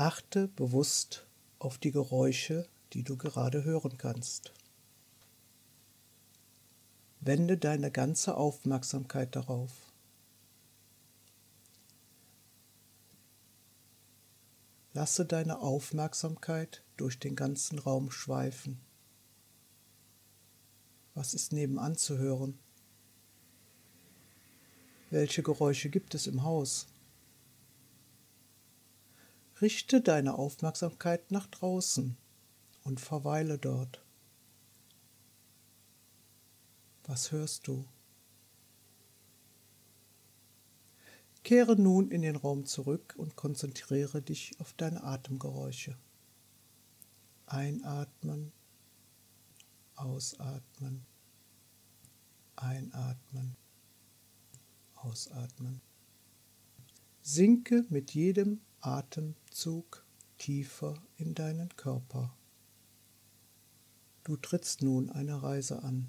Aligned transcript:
Achte 0.00 0.48
bewusst 0.48 1.26
auf 1.58 1.76
die 1.76 1.90
Geräusche, 1.90 2.66
die 2.94 3.02
du 3.02 3.18
gerade 3.18 3.64
hören 3.64 3.98
kannst. 3.98 4.54
Wende 7.20 7.58
deine 7.58 7.90
ganze 7.90 8.38
Aufmerksamkeit 8.38 9.36
darauf. 9.36 9.70
Lasse 14.94 15.26
deine 15.26 15.58
Aufmerksamkeit 15.58 16.82
durch 16.96 17.18
den 17.18 17.36
ganzen 17.36 17.78
Raum 17.78 18.10
schweifen. 18.10 18.80
Was 21.12 21.34
ist 21.34 21.52
nebenan 21.52 21.98
zu 21.98 22.16
hören? 22.16 22.58
Welche 25.10 25.42
Geräusche 25.42 25.90
gibt 25.90 26.14
es 26.14 26.26
im 26.26 26.42
Haus? 26.42 26.89
Richte 29.60 30.00
deine 30.00 30.34
Aufmerksamkeit 30.34 31.30
nach 31.30 31.46
draußen 31.46 32.16
und 32.84 33.00
verweile 33.00 33.58
dort. 33.58 34.02
Was 37.04 37.30
hörst 37.30 37.66
du? 37.66 37.86
Kehre 41.42 41.76
nun 41.76 42.10
in 42.10 42.22
den 42.22 42.36
Raum 42.36 42.64
zurück 42.64 43.14
und 43.18 43.36
konzentriere 43.36 44.22
dich 44.22 44.58
auf 44.60 44.72
deine 44.74 45.02
Atemgeräusche. 45.02 45.98
Einatmen, 47.46 48.52
ausatmen, 49.96 51.04
einatmen, 52.56 53.56
ausatmen. 54.94 55.80
Sinke 57.32 57.86
mit 57.90 58.10
jedem 58.12 58.60
Atemzug 58.80 60.04
tiefer 60.36 61.00
in 61.16 61.32
deinen 61.32 61.68
Körper. 61.76 62.36
Du 64.24 64.36
trittst 64.36 64.82
nun 64.82 65.10
eine 65.10 65.40
Reise 65.40 65.84
an. 65.84 66.08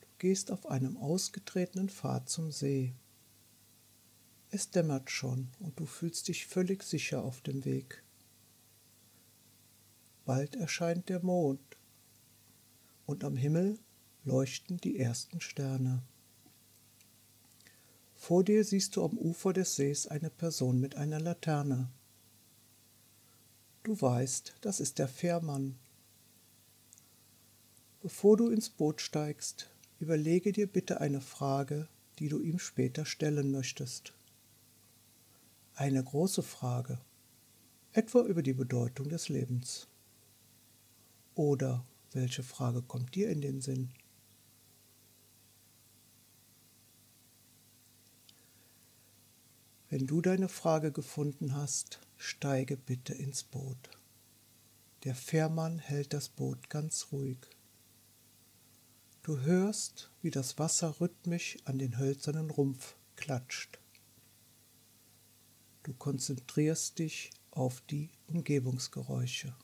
Du 0.00 0.06
gehst 0.16 0.50
auf 0.50 0.64
einem 0.64 0.96
ausgetretenen 0.96 1.90
Pfad 1.90 2.30
zum 2.30 2.50
See. 2.50 2.94
Es 4.48 4.70
dämmert 4.70 5.10
schon 5.10 5.48
und 5.58 5.78
du 5.78 5.84
fühlst 5.84 6.28
dich 6.28 6.46
völlig 6.46 6.82
sicher 6.82 7.22
auf 7.22 7.42
dem 7.42 7.66
Weg. 7.66 8.02
Bald 10.24 10.56
erscheint 10.56 11.10
der 11.10 11.22
Mond 11.22 11.76
und 13.04 13.24
am 13.24 13.36
Himmel 13.36 13.78
leuchten 14.24 14.78
die 14.78 14.98
ersten 14.98 15.42
Sterne. 15.42 16.02
Vor 18.18 18.44
dir 18.44 18.64
siehst 18.64 18.96
du 18.96 19.04
am 19.04 19.16
Ufer 19.16 19.52
des 19.52 19.76
Sees 19.76 20.06
eine 20.08 20.28
Person 20.28 20.80
mit 20.80 20.96
einer 20.96 21.20
Laterne. 21.20 21.88
Du 23.84 23.98
weißt, 23.98 24.56
das 24.60 24.80
ist 24.80 24.98
der 24.98 25.08
Fährmann. 25.08 25.78
Bevor 28.02 28.36
du 28.36 28.50
ins 28.50 28.68
Boot 28.68 29.00
steigst, 29.00 29.70
überlege 29.98 30.52
dir 30.52 30.66
bitte 30.66 31.00
eine 31.00 31.22
Frage, 31.22 31.88
die 32.18 32.28
du 32.28 32.40
ihm 32.40 32.58
später 32.58 33.06
stellen 33.06 33.50
möchtest. 33.50 34.12
Eine 35.74 36.02
große 36.02 36.42
Frage, 36.42 36.98
etwa 37.92 38.22
über 38.22 38.42
die 38.42 38.52
Bedeutung 38.52 39.08
des 39.08 39.28
Lebens. 39.28 39.86
Oder 41.34 41.84
welche 42.12 42.42
Frage 42.42 42.82
kommt 42.82 43.14
dir 43.14 43.30
in 43.30 43.40
den 43.40 43.60
Sinn? 43.60 43.90
Wenn 49.98 50.06
du 50.06 50.20
deine 50.20 50.48
Frage 50.48 50.92
gefunden 50.92 51.56
hast, 51.56 51.98
steige 52.16 52.76
bitte 52.76 53.14
ins 53.14 53.42
Boot. 53.42 53.90
Der 55.02 55.16
Fährmann 55.16 55.80
hält 55.80 56.12
das 56.12 56.28
Boot 56.28 56.70
ganz 56.70 57.08
ruhig. 57.10 57.38
Du 59.24 59.40
hörst, 59.40 60.12
wie 60.22 60.30
das 60.30 60.56
Wasser 60.56 61.00
rhythmisch 61.00 61.58
an 61.64 61.80
den 61.80 61.98
hölzernen 61.98 62.48
Rumpf 62.48 62.94
klatscht. 63.16 63.80
Du 65.82 65.92
konzentrierst 65.94 67.00
dich 67.00 67.32
auf 67.50 67.80
die 67.80 68.12
Umgebungsgeräusche. 68.28 69.56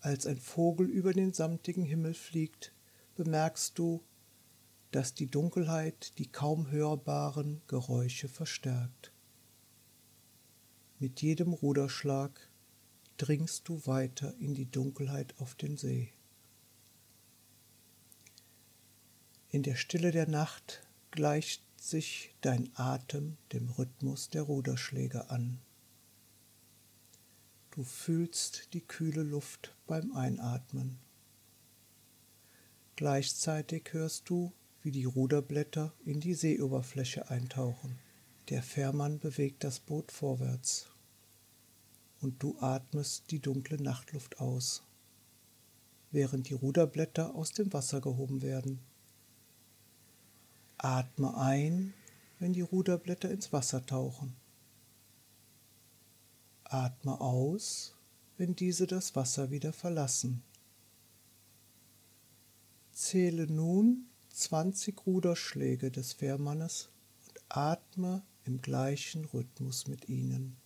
Als 0.00 0.26
ein 0.26 0.38
Vogel 0.38 0.88
über 0.88 1.12
den 1.12 1.32
samtigen 1.32 1.84
Himmel 1.84 2.14
fliegt, 2.14 2.74
bemerkst 3.14 3.78
du, 3.78 4.02
das 4.94 5.12
die 5.12 5.26
Dunkelheit 5.26 6.16
die 6.18 6.30
kaum 6.30 6.70
hörbaren 6.70 7.62
Geräusche 7.66 8.28
verstärkt. 8.28 9.10
Mit 11.00 11.20
jedem 11.20 11.52
Ruderschlag 11.52 12.48
dringst 13.16 13.68
du 13.68 13.84
weiter 13.86 14.36
in 14.38 14.54
die 14.54 14.70
Dunkelheit 14.70 15.34
auf 15.40 15.56
den 15.56 15.76
See. 15.76 16.12
In 19.48 19.64
der 19.64 19.74
Stille 19.74 20.12
der 20.12 20.28
Nacht 20.28 20.86
gleicht 21.10 21.64
sich 21.80 22.36
dein 22.40 22.70
Atem 22.74 23.36
dem 23.52 23.70
Rhythmus 23.70 24.30
der 24.30 24.42
Ruderschläge 24.42 25.28
an. 25.28 25.60
Du 27.72 27.82
fühlst 27.82 28.72
die 28.74 28.82
kühle 28.82 29.24
Luft 29.24 29.74
beim 29.88 30.12
Einatmen. 30.12 31.00
Gleichzeitig 32.94 33.92
hörst 33.92 34.28
du 34.30 34.52
wie 34.84 34.90
die 34.90 35.06
Ruderblätter 35.06 35.94
in 36.04 36.20
die 36.20 36.34
Seeoberfläche 36.34 37.30
eintauchen. 37.30 37.98
Der 38.50 38.62
Fährmann 38.62 39.18
bewegt 39.18 39.64
das 39.64 39.80
Boot 39.80 40.12
vorwärts 40.12 40.88
und 42.20 42.42
du 42.42 42.58
atmest 42.60 43.30
die 43.30 43.40
dunkle 43.40 43.82
Nachtluft 43.82 44.40
aus, 44.40 44.82
während 46.10 46.50
die 46.50 46.54
Ruderblätter 46.54 47.34
aus 47.34 47.52
dem 47.52 47.72
Wasser 47.72 48.02
gehoben 48.02 48.42
werden. 48.42 48.78
Atme 50.76 51.34
ein, 51.34 51.94
wenn 52.38 52.52
die 52.52 52.60
Ruderblätter 52.60 53.30
ins 53.30 53.54
Wasser 53.54 53.86
tauchen. 53.86 54.36
Atme 56.64 57.22
aus, 57.22 57.96
wenn 58.36 58.54
diese 58.54 58.86
das 58.86 59.16
Wasser 59.16 59.50
wieder 59.50 59.72
verlassen. 59.72 60.42
Zähle 62.92 63.46
nun 63.46 64.10
20 64.34 65.06
Ruderschläge 65.06 65.92
des 65.92 66.12
Fährmannes 66.12 66.90
und 67.26 67.40
atme 67.48 68.22
im 68.44 68.60
gleichen 68.60 69.24
Rhythmus 69.26 69.86
mit 69.86 70.08
ihnen. 70.08 70.56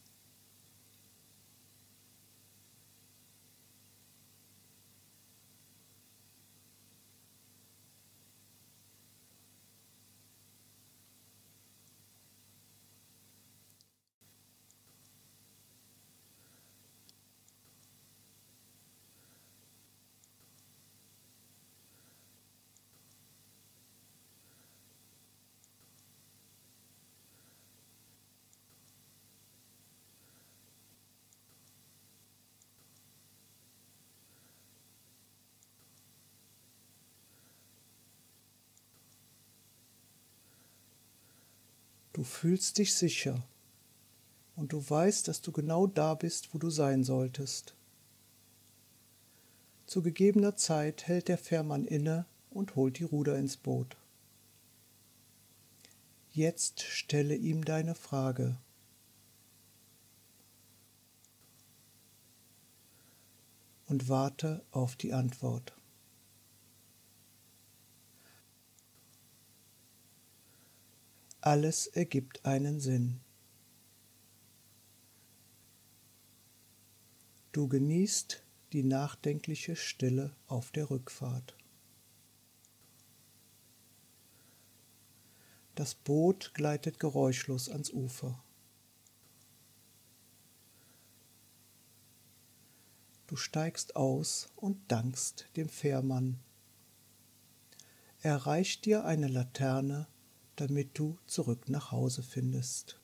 Du 42.19 42.25
fühlst 42.25 42.79
dich 42.79 42.97
sicher 42.97 43.47
und 44.57 44.73
du 44.73 44.91
weißt, 44.91 45.29
dass 45.29 45.41
du 45.41 45.53
genau 45.53 45.87
da 45.87 46.17
bist, 46.17 46.53
wo 46.53 46.59
du 46.59 46.69
sein 46.69 47.05
solltest. 47.05 47.77
Zu 49.87 50.03
gegebener 50.03 50.57
Zeit 50.57 51.07
hält 51.07 51.29
der 51.29 51.39
Fährmann 51.39 51.85
inne 51.85 52.27
und 52.51 52.75
holt 52.75 52.99
die 52.99 53.05
Ruder 53.05 53.39
ins 53.39 53.57
Boot. 53.57 53.97
Jetzt 56.33 56.83
stelle 56.83 57.37
ihm 57.37 57.65
deine 57.65 57.95
Frage. 57.95 58.59
Und 63.87 64.09
warte 64.09 64.65
auf 64.73 64.97
die 64.97 65.13
Antwort. 65.13 65.78
Alles 71.49 71.87
ergibt 71.87 72.45
einen 72.45 72.79
Sinn. 72.79 73.23
Du 77.53 77.69
genießt 77.69 78.43
die 78.75 78.83
nachdenkliche 78.83 79.75
Stille 79.75 80.37
auf 80.47 80.73
der 80.73 80.91
Rückfahrt. 80.91 81.57
Das 85.75 85.95
Boot 85.95 86.53
gleitet 86.53 87.01
geräuschlos 87.01 87.71
ans 87.71 87.91
Ufer. 87.95 88.45
Du 93.27 93.37
steigst 93.37 93.97
aus 93.97 94.51
und 94.55 94.93
dankst 94.93 95.47
dem 95.57 95.71
Fährmann. 95.71 96.41
Er 98.21 98.37
reicht 98.37 98.85
dir 98.85 99.07
eine 99.07 99.29
Laterne 99.29 100.09
damit 100.61 100.99
du 100.99 101.19
zurück 101.27 101.69
nach 101.69 101.93
Hause 101.93 102.23
findest. 102.23 103.01